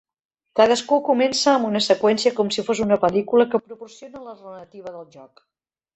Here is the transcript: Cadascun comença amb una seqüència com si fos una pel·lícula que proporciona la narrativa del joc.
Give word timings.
Cadascun 0.59 1.01
comença 1.09 1.51
amb 1.57 1.67
una 1.67 1.83
seqüència 1.89 2.33
com 2.39 2.51
si 2.57 2.65
fos 2.71 2.83
una 2.87 2.99
pel·lícula 3.05 3.49
que 3.53 3.63
proporciona 3.67 4.27
la 4.31 4.37
narrativa 4.47 4.97
del 4.99 5.07
joc. 5.19 5.45